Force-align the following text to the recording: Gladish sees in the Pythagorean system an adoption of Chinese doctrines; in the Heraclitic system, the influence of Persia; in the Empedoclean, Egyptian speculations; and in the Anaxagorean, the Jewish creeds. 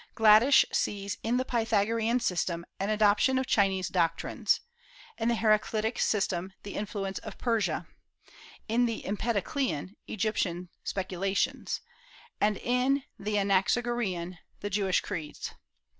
Gladish 0.15 0.65
sees 0.73 1.19
in 1.21 1.37
the 1.37 1.45
Pythagorean 1.45 2.19
system 2.19 2.65
an 2.79 2.89
adoption 2.89 3.37
of 3.37 3.45
Chinese 3.45 3.87
doctrines; 3.87 4.59
in 5.19 5.27
the 5.27 5.35
Heraclitic 5.35 5.99
system, 5.99 6.53
the 6.63 6.73
influence 6.73 7.19
of 7.19 7.37
Persia; 7.37 7.85
in 8.67 8.87
the 8.87 9.03
Empedoclean, 9.05 9.93
Egyptian 10.07 10.69
speculations; 10.83 11.81
and 12.39 12.57
in 12.57 13.03
the 13.19 13.35
Anaxagorean, 13.35 14.39
the 14.61 14.71
Jewish 14.71 15.01
creeds. 15.01 15.53